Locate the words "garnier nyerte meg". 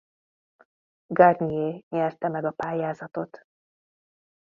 1.07-2.45